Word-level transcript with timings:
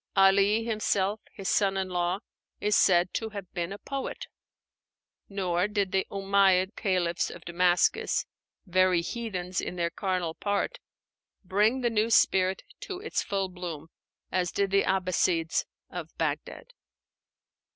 Ali 0.15 0.63
himself, 0.65 1.19
his 1.31 1.47
son 1.47 1.77
in 1.77 1.87
law, 1.89 2.21
is 2.59 2.75
said 2.75 3.13
to 3.13 3.29
have 3.29 3.53
been 3.53 3.71
a 3.71 3.77
poet; 3.77 4.25
nor 5.29 5.67
did 5.67 5.91
the 5.91 6.07
Umáyyid 6.09 6.75
Caliphs 6.75 7.29
of 7.29 7.45
Damascus, 7.45 8.25
"very 8.65 9.01
heathens 9.01 9.61
in 9.61 9.75
their 9.75 9.91
carnal 9.91 10.33
part," 10.33 10.79
bring 11.43 11.81
the 11.81 11.91
new 11.91 12.09
spirit 12.09 12.63
to 12.79 12.99
its 12.99 13.21
full 13.21 13.47
bloom, 13.47 13.89
as 14.31 14.51
did 14.51 14.71
the 14.71 14.85
Abbassides 14.85 15.65
of 15.91 16.17
Bagdad. 16.17 16.73